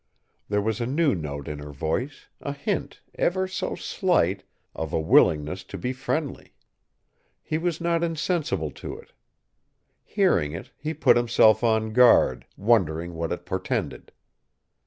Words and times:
There 0.49 0.63
was 0.63 0.81
a 0.81 0.87
new 0.87 1.13
note 1.13 1.47
in 1.47 1.59
her 1.59 1.71
voice, 1.71 2.27
a 2.41 2.53
hint, 2.53 3.01
ever 3.19 3.47
so 3.47 3.75
slight, 3.75 4.41
of 4.73 4.93
a 4.93 4.99
willingness 4.99 5.63
to 5.65 5.77
be 5.77 5.93
friendly. 5.93 6.55
He 7.43 7.59
was 7.59 7.79
not 7.79 8.03
insensible 8.03 8.71
to 8.81 8.97
it. 8.97 9.13
Hearing 10.03 10.53
it, 10.53 10.71
he 10.75 10.95
put 10.95 11.17
himself 11.17 11.63
on 11.63 11.93
guard, 11.93 12.47
wondering 12.57 13.13
what 13.13 13.31
it 13.31 13.45
portended. 13.45 14.11